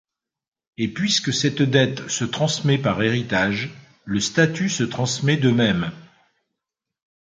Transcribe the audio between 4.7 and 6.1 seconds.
transmet de même.